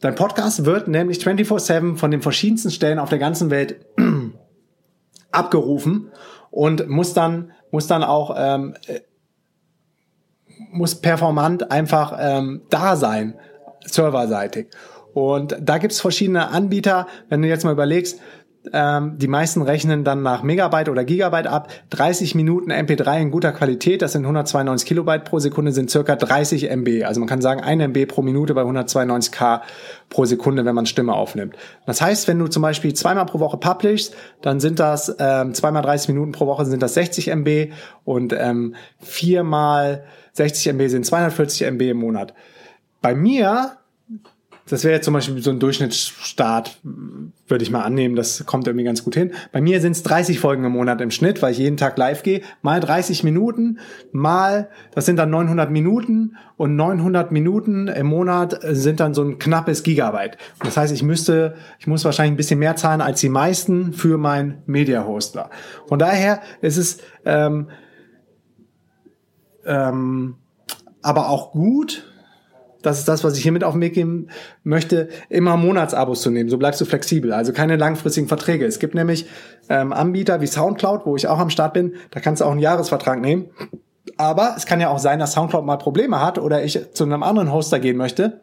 Dein 0.00 0.14
Podcast 0.14 0.64
wird 0.64 0.88
nämlich 0.88 1.18
24-7 1.18 1.96
von 1.96 2.10
den 2.10 2.22
verschiedensten 2.22 2.70
Stellen 2.70 2.98
auf 2.98 3.10
der 3.10 3.18
ganzen 3.18 3.50
Welt 3.50 3.84
abgerufen 5.30 6.10
und 6.50 6.88
muss 6.88 7.12
dann, 7.12 7.52
muss 7.70 7.86
dann 7.86 8.02
auch, 8.02 8.34
ähm, 8.36 8.74
äh, 8.86 9.00
muss 10.72 10.94
performant 10.94 11.70
einfach 11.70 12.16
ähm, 12.18 12.62
da 12.70 12.96
sein, 12.96 13.34
serverseitig. 13.84 14.68
Und 15.12 15.56
da 15.60 15.78
gibt's 15.78 16.00
verschiedene 16.00 16.48
Anbieter. 16.48 17.06
Wenn 17.28 17.42
du 17.42 17.48
jetzt 17.48 17.64
mal 17.64 17.72
überlegst, 17.72 18.20
ähm, 18.74 19.16
die 19.16 19.26
meisten 19.26 19.62
rechnen 19.62 20.04
dann 20.04 20.22
nach 20.22 20.42
Megabyte 20.42 20.90
oder 20.90 21.02
Gigabyte 21.04 21.46
ab. 21.46 21.68
30 21.90 22.34
Minuten 22.34 22.70
MP3 22.70 23.22
in 23.22 23.30
guter 23.30 23.52
Qualität, 23.52 24.02
das 24.02 24.12
sind 24.12 24.22
192 24.22 24.86
Kilobyte 24.86 25.24
pro 25.24 25.38
Sekunde, 25.38 25.72
sind 25.72 25.90
circa 25.90 26.14
30 26.14 26.70
MB. 26.70 27.04
Also 27.04 27.20
man 27.20 27.28
kann 27.28 27.40
sagen, 27.40 27.62
1 27.62 27.82
MB 27.82 28.06
pro 28.06 28.20
Minute 28.20 28.52
bei 28.52 28.60
192 28.60 29.32
K 29.32 29.62
pro 30.10 30.26
Sekunde, 30.26 30.66
wenn 30.66 30.74
man 30.74 30.84
Stimme 30.84 31.14
aufnimmt. 31.14 31.56
Das 31.86 32.02
heißt, 32.02 32.28
wenn 32.28 32.38
du 32.38 32.48
zum 32.48 32.60
Beispiel 32.60 32.92
zweimal 32.92 33.24
pro 33.24 33.40
Woche 33.40 33.56
publishst, 33.56 34.14
dann 34.42 34.60
sind 34.60 34.78
das 34.78 35.14
ähm, 35.18 35.54
zweimal 35.54 35.82
30 35.82 36.08
Minuten 36.08 36.32
pro 36.32 36.46
Woche 36.46 36.66
sind 36.66 36.82
das 36.82 36.94
60 36.94 37.28
MB 37.28 37.72
und 38.04 38.34
ähm, 38.38 38.74
viermal 38.98 40.04
60 40.32 40.74
MB 40.74 40.88
sind 40.88 41.06
240 41.06 41.66
MB 41.66 41.82
im 41.82 41.96
Monat. 41.96 42.34
Bei 43.00 43.14
mir 43.14 43.78
das 44.70 44.84
wäre 44.84 44.94
jetzt 44.94 45.04
zum 45.04 45.14
Beispiel 45.14 45.42
so 45.42 45.50
ein 45.50 45.58
Durchschnittsstart, 45.58 46.78
würde 46.82 47.62
ich 47.62 47.70
mal 47.70 47.82
annehmen. 47.82 48.14
Das 48.14 48.46
kommt 48.46 48.66
irgendwie 48.66 48.84
ganz 48.84 49.04
gut 49.04 49.14
hin. 49.14 49.32
Bei 49.50 49.60
mir 49.60 49.80
sind 49.80 49.92
es 49.92 50.02
30 50.04 50.38
Folgen 50.38 50.64
im 50.64 50.72
Monat 50.72 51.00
im 51.00 51.10
Schnitt, 51.10 51.42
weil 51.42 51.52
ich 51.52 51.58
jeden 51.58 51.76
Tag 51.76 51.98
live 51.98 52.22
gehe. 52.22 52.42
Mal 52.62 52.78
30 52.80 53.24
Minuten, 53.24 53.80
mal, 54.12 54.68
das 54.94 55.06
sind 55.06 55.16
dann 55.16 55.30
900 55.30 55.70
Minuten 55.70 56.36
und 56.56 56.76
900 56.76 57.32
Minuten 57.32 57.88
im 57.88 58.06
Monat 58.06 58.58
sind 58.62 59.00
dann 59.00 59.12
so 59.12 59.22
ein 59.22 59.38
knappes 59.38 59.82
Gigabyte. 59.82 60.38
Das 60.62 60.76
heißt, 60.76 60.94
ich 60.94 61.02
müsste, 61.02 61.56
ich 61.78 61.86
muss 61.86 62.04
wahrscheinlich 62.04 62.34
ein 62.34 62.36
bisschen 62.36 62.60
mehr 62.60 62.76
zahlen 62.76 63.00
als 63.00 63.20
die 63.20 63.28
meisten 63.28 63.92
für 63.92 64.18
meinen 64.18 64.62
Media 64.66 65.04
Hoster. 65.04 65.50
Von 65.88 65.98
daher 65.98 66.40
ist 66.60 66.76
es 66.76 66.98
ähm, 67.24 67.68
ähm, 69.64 70.36
aber 71.02 71.28
auch 71.28 71.52
gut, 71.52 72.06
das 72.82 72.98
ist 72.98 73.08
das, 73.08 73.24
was 73.24 73.36
ich 73.36 73.42
hiermit 73.42 73.64
auf 73.64 73.74
den 73.74 73.82
Weg 73.82 73.94
geben 73.94 74.28
möchte, 74.62 75.08
immer 75.28 75.56
Monatsabos 75.56 76.22
zu 76.22 76.30
nehmen. 76.30 76.48
So 76.48 76.58
bleibst 76.58 76.80
du 76.80 76.84
flexibel. 76.84 77.32
Also 77.32 77.52
keine 77.52 77.76
langfristigen 77.76 78.28
Verträge. 78.28 78.64
Es 78.64 78.78
gibt 78.78 78.94
nämlich 78.94 79.26
ähm, 79.68 79.92
Anbieter 79.92 80.40
wie 80.40 80.46
Soundcloud, 80.46 81.06
wo 81.06 81.16
ich 81.16 81.28
auch 81.28 81.38
am 81.38 81.50
Start 81.50 81.74
bin. 81.74 81.94
Da 82.10 82.20
kannst 82.20 82.40
du 82.40 82.46
auch 82.46 82.52
einen 82.52 82.60
Jahresvertrag 82.60 83.20
nehmen. 83.20 83.50
Aber 84.16 84.54
es 84.56 84.66
kann 84.66 84.80
ja 84.80 84.90
auch 84.90 84.98
sein, 84.98 85.18
dass 85.18 85.32
Soundcloud 85.32 85.64
mal 85.64 85.76
Probleme 85.76 86.20
hat 86.20 86.38
oder 86.38 86.64
ich 86.64 86.92
zu 86.92 87.04
einem 87.04 87.22
anderen 87.22 87.52
Hoster 87.52 87.78
gehen 87.78 87.96
möchte. 87.96 88.40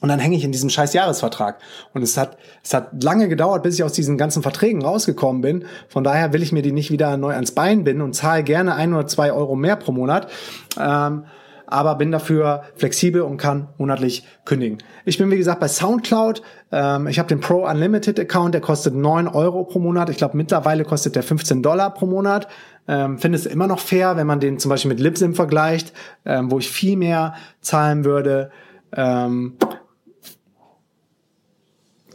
Und 0.00 0.08
dann 0.08 0.18
hänge 0.18 0.36
ich 0.36 0.44
in 0.44 0.52
diesem 0.52 0.70
scheiß 0.70 0.94
Jahresvertrag. 0.94 1.58
Und 1.92 2.02
es 2.02 2.16
hat, 2.16 2.38
es 2.64 2.72
hat 2.72 3.02
lange 3.02 3.28
gedauert, 3.28 3.62
bis 3.62 3.74
ich 3.74 3.84
aus 3.84 3.92
diesen 3.92 4.16
ganzen 4.16 4.42
Verträgen 4.42 4.82
rausgekommen 4.82 5.42
bin. 5.42 5.64
Von 5.88 6.04
daher 6.04 6.32
will 6.32 6.42
ich 6.42 6.52
mir 6.52 6.62
die 6.62 6.72
nicht 6.72 6.90
wieder 6.90 7.16
neu 7.18 7.34
ans 7.34 7.52
Bein 7.52 7.84
binden 7.84 8.02
und 8.02 8.14
zahle 8.14 8.42
gerne 8.42 8.74
ein 8.74 8.94
oder 8.94 9.06
zwei 9.06 9.32
Euro 9.32 9.56
mehr 9.56 9.76
pro 9.76 9.92
Monat. 9.92 10.30
Ähm, 10.78 11.24
aber 11.70 11.94
bin 11.94 12.10
dafür 12.10 12.62
flexibel 12.74 13.22
und 13.22 13.36
kann 13.36 13.68
monatlich 13.78 14.26
kündigen. 14.44 14.78
Ich 15.04 15.18
bin 15.18 15.30
wie 15.30 15.36
gesagt 15.36 15.60
bei 15.60 15.68
SoundCloud. 15.68 16.42
Ähm, 16.72 17.06
ich 17.06 17.18
habe 17.18 17.28
den 17.28 17.40
Pro 17.40 17.66
Unlimited 17.66 18.18
Account, 18.20 18.54
der 18.54 18.60
kostet 18.60 18.94
neun 18.94 19.28
Euro 19.28 19.64
pro 19.64 19.78
Monat. 19.78 20.10
Ich 20.10 20.16
glaube 20.16 20.36
mittlerweile 20.36 20.84
kostet 20.84 21.16
der 21.16 21.22
15 21.22 21.62
Dollar 21.62 21.94
pro 21.94 22.06
Monat. 22.06 22.48
Ähm, 22.88 23.18
Finde 23.18 23.36
es 23.38 23.46
immer 23.46 23.66
noch 23.66 23.78
fair, 23.78 24.16
wenn 24.16 24.26
man 24.26 24.40
den 24.40 24.58
zum 24.58 24.68
Beispiel 24.68 24.90
mit 24.90 25.00
Libsyn 25.00 25.34
vergleicht, 25.34 25.92
ähm, 26.24 26.50
wo 26.50 26.58
ich 26.58 26.70
viel 26.70 26.96
mehr 26.96 27.34
zahlen 27.60 28.04
würde. 28.04 28.50
Ähm, 28.94 29.56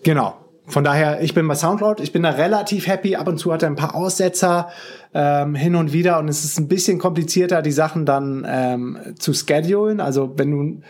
genau. 0.04 0.45
Von 0.68 0.84
daher, 0.84 1.22
ich 1.22 1.36
bin 1.36 1.48
bei 1.48 1.54
Soundcloud, 1.54 2.00
ich 2.00 2.12
bin 2.12 2.24
da 2.24 2.32
relativ 2.32 2.88
happy. 2.88 3.16
Ab 3.16 3.28
und 3.28 3.38
zu 3.38 3.54
hat 3.54 3.62
er 3.62 3.70
ein 3.70 3.76
paar 3.76 3.94
Aussetzer 3.94 4.70
ähm, 5.14 5.54
hin 5.54 5.76
und 5.76 5.94
wieder 5.94 6.18
und 6.20 6.28
es 6.28 6.44
ist 6.44 6.58
ein 6.58 6.68
bisschen 6.68 6.98
komplizierter, 6.98 7.62
die 7.62 7.72
Sachen 7.72 8.06
dann 8.06 8.46
ähm, 8.48 8.98
zu 9.20 9.34
schedulen. 9.34 10.00
Also 10.00 10.34
wenn 10.38 10.52
du, 10.52 10.82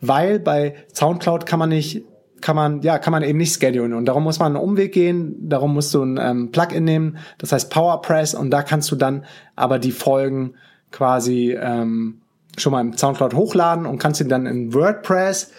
weil 0.00 0.38
bei 0.38 0.74
Soundcloud 0.92 1.46
kann 1.46 1.58
man 1.58 1.70
nicht, 1.70 2.04
kann 2.42 2.56
man, 2.56 2.82
ja, 2.82 2.98
kann 2.98 3.12
man 3.12 3.22
eben 3.22 3.38
nicht 3.38 3.58
schedulen 3.58 3.94
und 3.94 4.04
darum 4.04 4.24
muss 4.24 4.38
man 4.38 4.54
einen 4.54 4.62
Umweg 4.62 4.92
gehen. 4.92 5.48
Darum 5.48 5.72
musst 5.72 5.94
du 5.94 6.02
ein 6.02 6.18
ähm, 6.20 6.52
Plugin 6.52 6.84
nehmen, 6.84 7.16
das 7.38 7.52
heißt 7.52 7.70
PowerPress 7.70 8.34
und 8.34 8.50
da 8.50 8.62
kannst 8.62 8.90
du 8.90 8.96
dann 8.96 9.24
aber 9.56 9.78
die 9.78 9.92
Folgen 9.92 10.54
quasi 10.90 11.56
ähm, 11.58 12.20
schon 12.58 12.72
mal 12.72 12.82
im 12.82 12.96
Soundcloud 12.96 13.32
hochladen 13.32 13.86
und 13.86 13.96
kannst 13.96 14.18
sie 14.18 14.28
dann 14.28 14.44
in 14.44 14.74
WordPress 14.74 15.50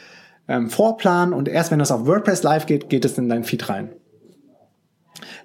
ähm, 0.47 0.69
vorplanen 0.69 1.33
und 1.33 1.47
erst 1.47 1.71
wenn 1.71 1.79
das 1.79 1.91
auf 1.91 2.05
WordPress 2.05 2.43
live 2.43 2.65
geht, 2.65 2.89
geht 2.89 3.05
es 3.05 3.17
in 3.17 3.29
dein 3.29 3.43
Feed 3.43 3.69
rein. 3.69 3.89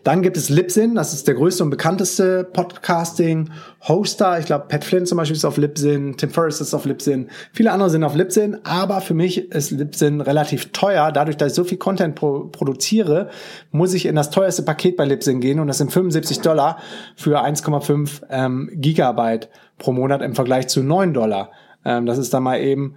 Dann 0.04 0.22
gibt 0.22 0.36
es 0.36 0.48
Libsyn, 0.48 0.94
das 0.94 1.12
ist 1.12 1.26
der 1.26 1.34
größte 1.34 1.62
und 1.62 1.70
bekannteste 1.70 2.44
Podcasting-Hoster. 2.52 4.38
Ich 4.38 4.46
glaube, 4.46 4.66
Pat 4.68 4.84
Flynn 4.84 5.06
zum 5.06 5.18
Beispiel 5.18 5.36
ist 5.36 5.44
auf 5.44 5.56
Libsyn, 5.56 6.16
Tim 6.16 6.30
Ferriss 6.30 6.60
ist 6.60 6.74
auf 6.74 6.84
Libsyn, 6.84 7.28
viele 7.52 7.72
andere 7.72 7.90
sind 7.90 8.04
auf 8.04 8.14
Libsyn, 8.14 8.58
aber 8.64 9.00
für 9.00 9.14
mich 9.14 9.50
ist 9.52 9.70
Libsyn 9.70 10.20
relativ 10.20 10.72
teuer. 10.72 11.12
Dadurch, 11.12 11.36
dass 11.36 11.48
ich 11.48 11.54
so 11.54 11.64
viel 11.64 11.78
Content 11.78 12.14
pro 12.14 12.48
produziere, 12.50 13.28
muss 13.70 13.94
ich 13.94 14.06
in 14.06 14.14
das 14.14 14.30
teuerste 14.30 14.62
Paket 14.62 14.96
bei 14.96 15.04
Libsyn 15.04 15.40
gehen 15.40 15.60
und 15.60 15.66
das 15.66 15.78
sind 15.78 15.92
75 15.92 16.40
Dollar 16.40 16.78
für 17.16 17.44
1,5 17.44 18.22
ähm, 18.30 18.70
Gigabyte 18.72 19.48
pro 19.78 19.92
Monat 19.92 20.22
im 20.22 20.34
Vergleich 20.34 20.68
zu 20.68 20.82
9 20.82 21.12
Dollar. 21.12 21.50
Ähm, 21.84 22.06
das 22.06 22.18
ist 22.18 22.32
dann 22.32 22.42
mal 22.42 22.60
eben 22.60 22.96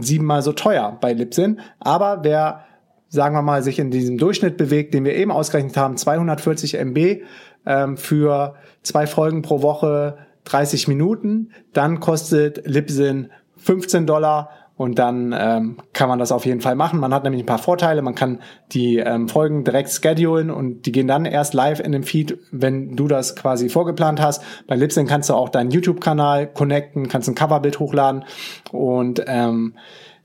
siebenmal 0.00 0.42
so 0.42 0.52
teuer 0.52 0.96
bei 1.00 1.12
Libsyn. 1.12 1.60
Aber 1.78 2.20
wer, 2.22 2.64
sagen 3.08 3.34
wir 3.34 3.42
mal, 3.42 3.62
sich 3.62 3.78
in 3.78 3.90
diesem 3.90 4.18
Durchschnitt 4.18 4.56
bewegt, 4.56 4.94
den 4.94 5.04
wir 5.04 5.14
eben 5.14 5.30
ausgerechnet 5.30 5.76
haben, 5.76 5.96
240 5.96 6.74
MB 6.78 7.22
ähm, 7.66 7.96
für 7.96 8.54
zwei 8.82 9.06
Folgen 9.06 9.42
pro 9.42 9.62
Woche 9.62 10.18
30 10.44 10.88
Minuten, 10.88 11.50
dann 11.72 12.00
kostet 12.00 12.66
Libsyn 12.66 13.30
15 13.56 14.06
Dollar 14.06 14.50
und 14.76 14.98
dann 14.98 15.34
ähm, 15.38 15.76
kann 15.92 16.08
man 16.08 16.18
das 16.18 16.32
auf 16.32 16.46
jeden 16.46 16.60
Fall 16.60 16.74
machen. 16.74 16.98
Man 16.98 17.14
hat 17.14 17.22
nämlich 17.22 17.42
ein 17.42 17.46
paar 17.46 17.58
Vorteile. 17.58 18.02
Man 18.02 18.16
kann 18.16 18.40
die 18.72 18.98
ähm, 18.98 19.28
Folgen 19.28 19.62
direkt 19.62 19.90
schedulen 19.90 20.50
und 20.50 20.86
die 20.86 20.92
gehen 20.92 21.06
dann 21.06 21.26
erst 21.26 21.54
live 21.54 21.78
in 21.78 21.92
dem 21.92 22.02
Feed, 22.02 22.38
wenn 22.50 22.96
du 22.96 23.06
das 23.06 23.36
quasi 23.36 23.68
vorgeplant 23.68 24.20
hast. 24.20 24.42
Bei 24.66 24.74
Libsyn 24.74 25.06
kannst 25.06 25.30
du 25.30 25.34
auch 25.34 25.48
deinen 25.48 25.70
YouTube-Kanal 25.70 26.48
connecten, 26.48 27.08
kannst 27.08 27.28
ein 27.28 27.36
Coverbild 27.36 27.78
hochladen 27.78 28.24
und 28.72 29.22
ähm, 29.26 29.74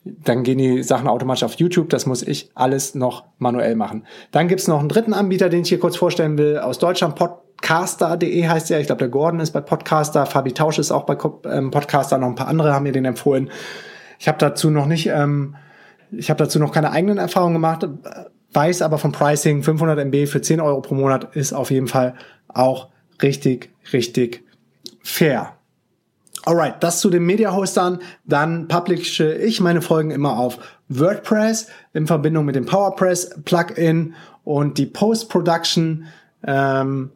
dann 0.04 0.44
gehen 0.44 0.58
die 0.58 0.82
Sachen 0.82 1.08
automatisch 1.08 1.44
auf 1.44 1.54
YouTube. 1.56 1.90
Das 1.90 2.08
muss 2.08 2.24
ich 2.24 2.50
alles 2.56 2.96
noch 2.96 3.26
manuell 3.38 3.76
machen. 3.76 4.06
Dann 4.32 4.48
gibt's 4.48 4.68
noch 4.68 4.80
einen 4.80 4.90
dritten 4.90 5.14
Anbieter, 5.14 5.50
den 5.50 5.62
ich 5.62 5.70
hier 5.70 5.80
kurz 5.80 5.96
vorstellen 5.96 6.40
will, 6.40 6.58
aus 6.58 6.80
Deutschland, 6.80 7.16
Podcaster.de 7.16 8.48
heißt 8.48 8.72
der. 8.72 8.80
Ich 8.80 8.88
glaube, 8.88 9.00
der 9.00 9.10
Gordon 9.10 9.42
ist 9.42 9.52
bei 9.52 9.62
Podcaster, 9.62 10.26
Fabi 10.26 10.54
Tausch 10.54 10.80
ist 10.80 10.92
auch 10.92 11.04
bei 11.04 11.18
ähm, 11.52 11.70
Podcaster, 11.70 12.18
noch 12.18 12.30
ein 12.30 12.36
paar 12.36 12.48
andere 12.48 12.74
haben 12.74 12.84
mir 12.84 12.94
den 12.94 13.06
empfohlen. 13.06 13.52
Ich 14.20 14.28
habe 14.28 14.38
dazu 14.38 14.70
noch 14.70 14.86
nicht, 14.86 15.08
ähm, 15.08 15.56
ich 16.12 16.30
habe 16.30 16.44
dazu 16.44 16.60
noch 16.60 16.72
keine 16.72 16.92
eigenen 16.92 17.18
Erfahrungen 17.18 17.54
gemacht, 17.54 17.88
weiß 18.54 18.82
aber 18.82 18.98
vom 18.98 19.12
Pricing 19.12 19.64
500 19.64 19.98
MB 19.98 20.28
für 20.28 20.42
10 20.42 20.60
Euro 20.60 20.82
pro 20.82 20.94
Monat 20.94 21.36
ist 21.36 21.54
auf 21.54 21.72
jeden 21.72 21.88
Fall 21.88 22.16
auch 22.48 22.90
richtig, 23.22 23.70
richtig 23.94 24.44
fair. 25.02 25.54
Alright, 26.46 26.76
das 26.82 27.00
zu 27.00 27.10
den 27.10 27.26
Media-Hostern. 27.26 28.00
Dann 28.26 28.68
publische 28.68 29.34
ich 29.34 29.62
meine 29.62 29.82
Folgen 29.82 30.12
immer 30.12 30.38
auf 30.38 30.58
WordPress 30.88 31.68
in 31.94 32.08
Verbindung 32.08 32.46
mit 32.46 32.56
dem 32.56 32.66
PowerPress-Plugin 32.66 34.16
und 34.44 34.78
die 34.78 34.86
Post-Production, 34.86 36.06
ähm, 36.46 37.12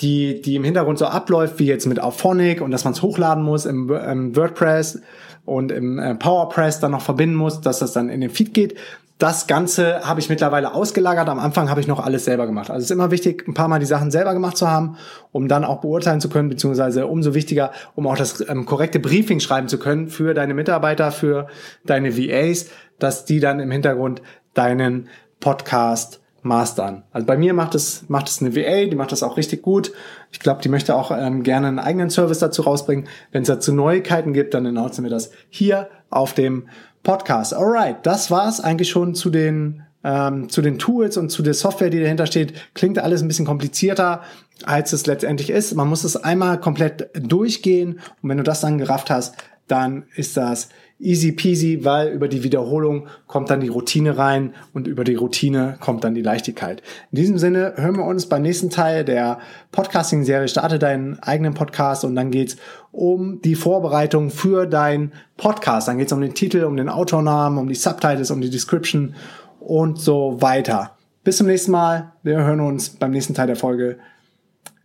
die, 0.00 0.40
die 0.42 0.56
im 0.56 0.64
Hintergrund 0.64 0.98
so 0.98 1.06
abläuft, 1.06 1.58
wie 1.58 1.66
jetzt 1.66 1.86
mit 1.86 2.00
Auphonic 2.00 2.60
und 2.60 2.70
dass 2.70 2.84
man 2.84 2.92
es 2.92 3.02
hochladen 3.02 3.44
muss 3.44 3.64
im, 3.66 3.90
im 3.90 4.36
WordPress 4.36 5.00
und 5.44 5.70
im 5.70 5.98
äh, 5.98 6.14
PowerPress 6.14 6.80
dann 6.80 6.92
noch 6.92 7.02
verbinden 7.02 7.36
muss, 7.36 7.60
dass 7.60 7.78
das 7.78 7.92
dann 7.92 8.08
in 8.08 8.20
den 8.20 8.30
Feed 8.30 8.54
geht. 8.54 8.76
Das 9.18 9.46
Ganze 9.46 10.00
habe 10.04 10.18
ich 10.18 10.28
mittlerweile 10.28 10.74
ausgelagert. 10.74 11.28
Am 11.28 11.38
Anfang 11.38 11.70
habe 11.70 11.80
ich 11.80 11.86
noch 11.86 12.04
alles 12.04 12.24
selber 12.24 12.46
gemacht. 12.46 12.68
Also 12.68 12.78
es 12.78 12.86
ist 12.86 12.90
immer 12.90 13.12
wichtig, 13.12 13.46
ein 13.46 13.54
paar 13.54 13.68
Mal 13.68 13.78
die 13.78 13.86
Sachen 13.86 14.10
selber 14.10 14.34
gemacht 14.34 14.56
zu 14.56 14.68
haben, 14.68 14.96
um 15.30 15.46
dann 15.46 15.64
auch 15.64 15.80
beurteilen 15.80 16.20
zu 16.20 16.28
können, 16.28 16.48
beziehungsweise 16.48 17.06
umso 17.06 17.32
wichtiger, 17.32 17.70
um 17.94 18.08
auch 18.08 18.16
das 18.16 18.46
ähm, 18.48 18.66
korrekte 18.66 18.98
Briefing 18.98 19.38
schreiben 19.38 19.68
zu 19.68 19.78
können 19.78 20.08
für 20.08 20.34
deine 20.34 20.54
Mitarbeiter, 20.54 21.12
für 21.12 21.46
deine 21.86 22.18
VAs, 22.18 22.66
dass 22.98 23.24
die 23.24 23.38
dann 23.38 23.60
im 23.60 23.70
Hintergrund 23.70 24.20
deinen 24.52 25.08
Podcast 25.38 26.20
mastern. 26.44 27.02
Also 27.10 27.26
bei 27.26 27.36
mir 27.36 27.54
macht 27.54 27.74
es, 27.74 28.04
macht 28.08 28.28
es 28.28 28.40
eine 28.40 28.54
VA, 28.54 28.86
die 28.86 28.96
macht 28.96 29.12
das 29.12 29.22
auch 29.22 29.36
richtig 29.36 29.62
gut. 29.62 29.92
Ich 30.30 30.40
glaube, 30.40 30.60
die 30.62 30.68
möchte 30.68 30.94
auch 30.94 31.10
ähm, 31.10 31.42
gerne 31.42 31.68
einen 31.68 31.78
eigenen 31.78 32.10
Service 32.10 32.38
dazu 32.38 32.62
rausbringen. 32.62 33.08
Wenn 33.32 33.42
es 33.42 33.48
dazu 33.48 33.72
Neuigkeiten 33.72 34.32
gibt, 34.32 34.54
dann 34.54 34.66
announcen 34.66 35.04
wir 35.04 35.10
das 35.10 35.30
hier 35.48 35.88
auf 36.10 36.34
dem 36.34 36.68
Podcast. 37.02 37.54
Alright, 37.54 37.96
das 38.04 38.30
war's 38.30 38.60
eigentlich 38.60 38.90
schon 38.90 39.14
zu 39.14 39.30
den 39.30 39.82
ähm, 40.04 40.50
zu 40.50 40.60
den 40.60 40.78
Tools 40.78 41.16
und 41.16 41.30
zu 41.30 41.42
der 41.42 41.54
Software, 41.54 41.88
die 41.88 42.00
dahinter 42.00 42.26
steht, 42.26 42.52
klingt 42.74 42.98
alles 42.98 43.22
ein 43.22 43.28
bisschen 43.28 43.46
komplizierter, 43.46 44.20
als 44.66 44.92
es 44.92 45.06
letztendlich 45.06 45.48
ist. 45.48 45.74
Man 45.74 45.88
muss 45.88 46.04
es 46.04 46.16
einmal 46.16 46.60
komplett 46.60 47.08
durchgehen 47.14 48.00
und 48.22 48.28
wenn 48.28 48.36
du 48.36 48.44
das 48.44 48.60
dann 48.60 48.76
gerafft 48.76 49.08
hast, 49.08 49.34
dann 49.66 50.04
ist 50.14 50.36
das 50.36 50.68
easy 50.98 51.32
peasy, 51.32 51.84
weil 51.84 52.08
über 52.08 52.28
die 52.28 52.42
Wiederholung 52.42 53.08
kommt 53.26 53.50
dann 53.50 53.60
die 53.60 53.68
Routine 53.68 54.16
rein 54.16 54.54
und 54.72 54.86
über 54.86 55.04
die 55.04 55.16
Routine 55.16 55.76
kommt 55.80 56.04
dann 56.04 56.14
die 56.14 56.22
Leichtigkeit. 56.22 56.82
In 57.10 57.16
diesem 57.16 57.38
Sinne 57.38 57.74
hören 57.76 57.96
wir 57.96 58.04
uns 58.04 58.26
beim 58.26 58.42
nächsten 58.42 58.70
Teil 58.70 59.04
der 59.04 59.38
Podcasting-Serie. 59.72 60.48
Starte 60.48 60.78
deinen 60.78 61.18
eigenen 61.20 61.54
Podcast 61.54 62.04
und 62.04 62.14
dann 62.14 62.30
geht's 62.30 62.56
um 62.92 63.40
die 63.42 63.54
Vorbereitung 63.54 64.30
für 64.30 64.66
deinen 64.66 65.12
Podcast. 65.36 65.88
Dann 65.88 65.98
geht's 65.98 66.12
um 66.12 66.20
den 66.20 66.34
Titel, 66.34 66.64
um 66.64 66.76
den 66.76 66.88
Autornamen, 66.88 67.58
um 67.58 67.68
die 67.68 67.74
Subtitles, 67.74 68.30
um 68.30 68.40
die 68.40 68.50
Description 68.50 69.14
und 69.58 70.00
so 70.00 70.40
weiter. 70.40 70.96
Bis 71.24 71.38
zum 71.38 71.46
nächsten 71.46 71.72
Mal. 71.72 72.12
Wir 72.22 72.36
hören 72.36 72.60
uns 72.60 72.90
beim 72.90 73.10
nächsten 73.10 73.34
Teil 73.34 73.46
der 73.46 73.56
Folge. 73.56 73.98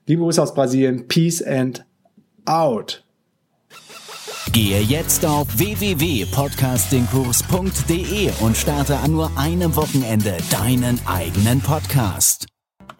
Liebe 0.07 0.23
Grüße 0.23 0.41
aus 0.41 0.53
Brasilien. 0.53 1.07
Peace 1.07 1.43
and 1.43 1.85
out. 2.45 3.03
Gehe 4.51 4.82
jetzt 4.82 5.27
auf 5.27 5.46
www.podcastingkurs.de 5.60 8.32
und 8.39 8.58
starte 8.58 8.98
an 8.98 9.12
nur 9.12 9.29
einem 9.38 9.75
Wochenende 9.75 10.36
deinen 10.50 11.00
eigenen 11.06 11.62
Podcast. 11.62 12.48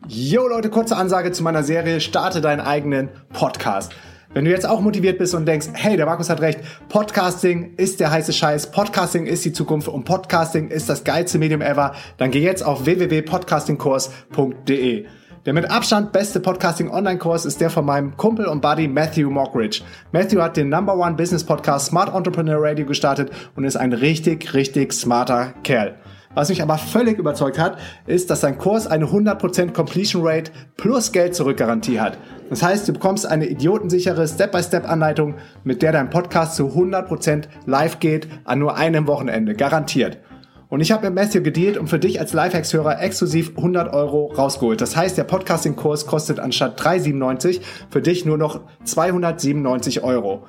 Yo 0.08 0.48
Leute, 0.48 0.70
kurze 0.70 0.96
Ansage 0.96 1.32
zu 1.32 1.42
meiner 1.42 1.64
Serie 1.64 2.02
Starte 2.02 2.42
deinen 2.42 2.62
eigenen 2.62 3.10
Podcast. 3.34 3.94
Wenn 4.32 4.46
du 4.46 4.52
jetzt 4.52 4.68
auch 4.68 4.82
motiviert 4.82 5.18
bist 5.18 5.34
und 5.34 5.48
denkst, 5.48 5.70
hey, 5.74 5.98
der 5.98 6.06
Markus 6.06 6.30
hat 6.30 6.40
recht, 6.40 6.60
Podcasting 6.88 7.74
ist 7.78 8.00
der 8.00 8.12
heiße 8.12 8.32
Scheiß, 8.32 8.70
Podcasting 8.70 9.26
ist 9.26 9.44
die 9.44 9.52
Zukunft 9.52 9.88
und 9.88 10.04
Podcasting 10.04 10.68
ist 10.68 10.88
das 10.88 11.04
geilste 11.04 11.40
Medium 11.40 11.62
ever, 11.62 11.96
dann 12.18 12.30
geh 12.30 12.44
jetzt 12.44 12.64
auf 12.64 12.86
www.podcastingkurs.de. 12.86 15.08
Der 15.50 15.56
mit 15.56 15.72
Abstand 15.72 16.12
beste 16.12 16.40
Podcasting-Online-Kurs 16.40 17.44
ist 17.46 17.60
der 17.60 17.72
von 17.72 17.84
meinem 17.84 18.16
Kumpel 18.18 18.46
und 18.46 18.62
Buddy 18.62 18.88
Matthew 18.88 19.32
Mockridge. 19.32 19.82
Matthew 20.12 20.40
hat 20.42 20.58
den 20.58 20.70
Number 20.70 20.96
One 20.96 21.16
Business 21.16 21.44
Podcast 21.44 21.88
Smart 21.88 22.14
Entrepreneur 22.14 22.60
Radio 22.62 22.86
gestartet 22.86 23.32
und 23.56 23.64
ist 23.64 23.76
ein 23.76 23.92
richtig, 23.92 24.54
richtig 24.54 24.94
smarter 24.94 25.56
Kerl. 25.64 25.96
Was 26.36 26.50
mich 26.50 26.62
aber 26.62 26.78
völlig 26.78 27.18
überzeugt 27.18 27.58
hat, 27.58 27.80
ist, 28.06 28.30
dass 28.30 28.42
sein 28.42 28.60
Kurs 28.60 28.86
eine 28.86 29.06
100% 29.06 29.74
Completion 29.74 30.22
Rate 30.24 30.52
plus 30.78 31.12
Geld 31.12 31.34
zurückgarantie 31.34 32.00
hat. 32.00 32.20
Das 32.52 32.62
heißt, 32.62 32.88
du 32.88 32.94
bekommst 32.94 33.26
eine 33.26 33.48
idiotensichere 33.48 34.28
Step-by-Step-Anleitung, 34.28 35.34
mit 35.64 35.82
der 35.82 35.94
dein 35.94 36.12
Podcast 36.12 36.58
zu 36.58 36.68
100% 36.68 37.46
live 37.66 38.00
geht 38.00 38.28
an 38.44 38.60
nur 38.60 38.76
einem 38.76 39.08
Wochenende. 39.08 39.56
Garantiert. 39.56 40.20
Und 40.70 40.82
ich 40.82 40.92
habe 40.92 41.10
mit 41.10 41.16
Matthew 41.16 41.42
gedealt 41.42 41.78
und 41.78 41.88
für 41.88 41.98
dich 41.98 42.20
als 42.20 42.32
Lifehacks-Hörer 42.34 43.02
exklusiv 43.02 43.58
100 43.58 43.92
Euro 43.92 44.28
rausgeholt. 44.28 44.80
Das 44.80 44.96
heißt, 44.96 45.18
der 45.18 45.24
Podcasting-Kurs 45.24 46.06
kostet 46.06 46.40
anstatt 46.40 46.80
3,97 46.80 47.62
für 47.90 48.04
dich 48.04 48.24
nur 48.24 48.38
noch 48.38 48.62
297 48.84 50.04
Euro. 50.04 50.46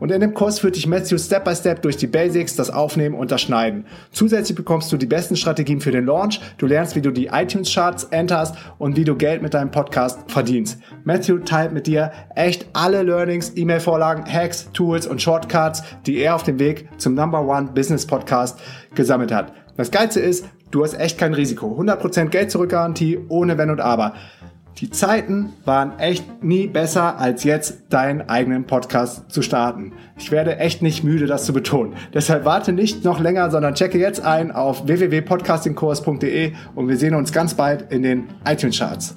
Und 0.00 0.10
in 0.10 0.20
dem 0.20 0.34
Kurs 0.34 0.58
führt 0.58 0.76
dich 0.76 0.86
Matthew 0.86 1.18
Step 1.18 1.44
by 1.44 1.54
Step 1.54 1.82
durch 1.82 1.96
die 1.96 2.06
Basics, 2.06 2.56
das 2.56 2.70
Aufnehmen 2.70 3.14
und 3.14 3.30
das 3.30 3.42
Schneiden. 3.42 3.84
Zusätzlich 4.10 4.56
bekommst 4.56 4.90
du 4.90 4.96
die 4.96 5.06
besten 5.06 5.36
Strategien 5.36 5.80
für 5.80 5.92
den 5.92 6.06
Launch. 6.06 6.40
Du 6.58 6.66
lernst, 6.66 6.96
wie 6.96 7.02
du 7.02 7.10
die 7.10 7.26
iTunes 7.26 7.72
Charts 7.72 8.04
enterst 8.04 8.56
und 8.78 8.96
wie 8.96 9.04
du 9.04 9.14
Geld 9.14 9.42
mit 9.42 9.54
deinem 9.54 9.70
Podcast 9.70 10.18
verdienst. 10.28 10.78
Matthew 11.04 11.38
teilt 11.40 11.72
mit 11.72 11.86
dir 11.86 12.10
echt 12.34 12.66
alle 12.72 13.02
Learnings, 13.02 13.52
E-Mail-Vorlagen, 13.54 14.24
Hacks, 14.26 14.70
Tools 14.72 15.06
und 15.06 15.20
Shortcuts, 15.20 15.82
die 16.06 16.18
er 16.18 16.34
auf 16.34 16.42
dem 16.42 16.58
Weg 16.58 16.88
zum 16.96 17.14
Number 17.14 17.46
One 17.46 17.70
Business 17.74 18.06
Podcast 18.06 18.58
gesammelt 18.94 19.32
hat. 19.32 19.52
Das 19.76 19.90
Geilste 19.90 20.20
ist, 20.20 20.46
du 20.70 20.82
hast 20.82 20.98
echt 20.98 21.18
kein 21.18 21.34
Risiko. 21.34 21.78
100% 21.78 22.26
Geld 22.26 22.50
zurückgarantie 22.50 23.18
ohne 23.28 23.58
Wenn 23.58 23.70
und 23.70 23.80
Aber. 23.80 24.14
Die 24.80 24.88
Zeiten 24.88 25.52
waren 25.66 25.98
echt 25.98 26.42
nie 26.42 26.66
besser, 26.66 27.18
als 27.18 27.44
jetzt 27.44 27.82
deinen 27.90 28.30
eigenen 28.30 28.64
Podcast 28.64 29.30
zu 29.30 29.42
starten. 29.42 29.92
Ich 30.16 30.30
werde 30.30 30.56
echt 30.56 30.80
nicht 30.80 31.04
müde, 31.04 31.26
das 31.26 31.44
zu 31.44 31.52
betonen. 31.52 31.96
Deshalb 32.14 32.46
warte 32.46 32.72
nicht 32.72 33.04
noch 33.04 33.20
länger, 33.20 33.50
sondern 33.50 33.74
checke 33.74 33.98
jetzt 33.98 34.24
ein 34.24 34.50
auf 34.50 34.86
www.podcastingkurs.de 34.86 36.52
und 36.74 36.88
wir 36.88 36.96
sehen 36.96 37.14
uns 37.14 37.30
ganz 37.30 37.52
bald 37.52 37.92
in 37.92 38.02
den 38.02 38.28
iTunes 38.46 38.78
Charts. 38.78 39.16